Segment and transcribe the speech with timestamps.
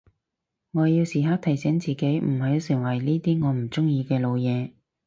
[0.71, 4.71] 我要時刻提醒自己唔好成為呢啲我唔中意嘅老嘢